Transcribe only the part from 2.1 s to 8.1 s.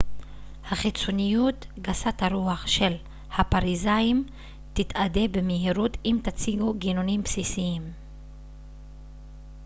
הרוח של הפריזאים תתאדה במהירות אם תציגו גינונים בסיסיים